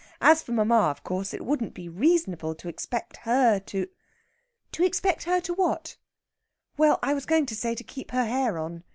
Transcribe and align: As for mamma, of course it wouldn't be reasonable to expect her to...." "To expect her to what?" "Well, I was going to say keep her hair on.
As 0.19 0.41
for 0.41 0.51
mamma, 0.51 0.89
of 0.89 1.03
course 1.03 1.31
it 1.31 1.45
wouldn't 1.45 1.75
be 1.75 1.87
reasonable 1.87 2.55
to 2.55 2.67
expect 2.67 3.17
her 3.17 3.59
to...." 3.59 3.87
"To 4.71 4.83
expect 4.83 5.25
her 5.25 5.39
to 5.41 5.53
what?" 5.53 5.95
"Well, 6.75 6.97
I 7.03 7.13
was 7.13 7.27
going 7.27 7.45
to 7.45 7.55
say 7.55 7.75
keep 7.75 8.09
her 8.09 8.25
hair 8.25 8.57
on. 8.57 8.83